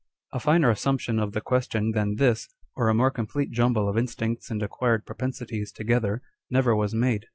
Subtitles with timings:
[0.33, 3.97] â€" [A finer assumption of the question than this, or a more complete jumble of
[3.97, 7.27] in stincts and acquired propensities together, never was made.